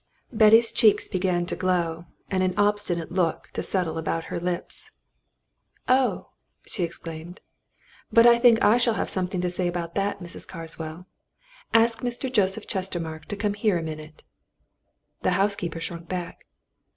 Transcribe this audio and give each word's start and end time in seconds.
Betty's 0.33 0.71
cheeks 0.71 1.07
began 1.07 1.45
to 1.45 1.55
glow, 1.55 2.05
and 2.31 2.41
an 2.41 2.55
obstinate 2.57 3.11
look 3.11 3.51
to 3.53 3.61
settle 3.61 3.99
about 3.99 4.23
her 4.33 4.39
lips. 4.39 4.89
"Oh!" 5.87 6.29
she 6.65 6.81
exclaimed. 6.83 7.39
"But 8.11 8.25
I 8.25 8.39
think 8.39 8.63
I 8.65 8.79
shall 8.79 8.95
have 8.95 9.11
something 9.11 9.41
to 9.41 9.51
say 9.51 9.69
to 9.69 9.91
that, 9.93 10.19
Mrs. 10.19 10.47
Carswell. 10.47 11.05
Ask 11.71 11.99
Mr. 11.99 12.33
Joseph 12.33 12.65
Chestermarke 12.65 13.25
to 13.25 13.35
come 13.35 13.53
here 13.53 13.77
a 13.77 13.83
minute." 13.83 14.23
The 15.21 15.33
housekeeper 15.33 15.79
shrunk 15.79 16.07
back. 16.09 16.47